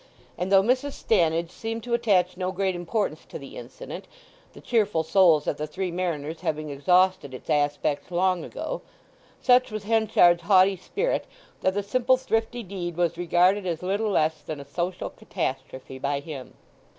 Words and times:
And 0.35 0.51
though 0.51 0.63
Mrs. 0.63 0.93
Stannidge 0.93 1.51
seemed 1.51 1.83
to 1.83 1.93
attach 1.93 2.35
no 2.35 2.51
great 2.51 2.73
importance 2.73 3.23
to 3.25 3.37
the 3.37 3.55
incident—the 3.55 4.59
cheerful 4.61 5.03
souls 5.03 5.47
at 5.47 5.59
the 5.59 5.67
Three 5.67 5.91
Mariners 5.91 6.41
having 6.41 6.71
exhausted 6.71 7.35
its 7.35 7.51
aspects 7.51 8.09
long 8.09 8.43
ago—such 8.43 9.69
was 9.69 9.83
Henchard's 9.83 10.41
haughty 10.41 10.75
spirit 10.75 11.27
that 11.61 11.75
the 11.75 11.83
simple 11.83 12.17
thrifty 12.17 12.63
deed 12.63 12.97
was 12.97 13.15
regarded 13.15 13.67
as 13.67 13.83
little 13.83 14.09
less 14.09 14.41
than 14.41 14.59
a 14.59 14.65
social 14.65 15.11
catastrophe 15.11 15.99
by 15.99 16.19
him. 16.19 16.55